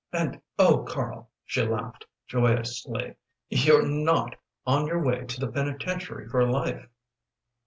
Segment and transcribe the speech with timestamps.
[0.11, 3.13] "And oh, Karl," she laughed, joyously,
[3.51, 4.35] "you're not
[4.65, 6.87] on your way to the penitentiary for life."